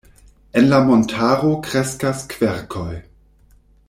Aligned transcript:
En 0.61 0.69
la 0.69 0.77
montaro 0.85 1.51
kreskas 1.67 2.23
kverkoj. 2.33 2.89